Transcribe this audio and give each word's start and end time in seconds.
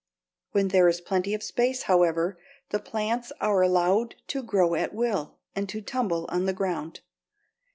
When 0.53 0.69
there 0.69 0.87
is 0.87 0.99
plenty 0.99 1.35
of 1.35 1.43
space, 1.43 1.83
however, 1.83 2.39
the 2.71 2.79
plants 2.79 3.31
are 3.39 3.61
allowed 3.61 4.15
to 4.29 4.41
grow 4.41 4.73
at 4.73 4.95
will 4.95 5.37
and 5.55 5.69
to 5.69 5.79
tumble 5.79 6.25
on 6.29 6.45
the 6.47 6.53
ground. 6.53 7.01